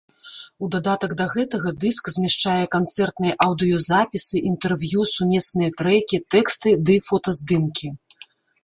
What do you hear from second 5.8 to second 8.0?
трэкі, тэксты ды фотаздымкі.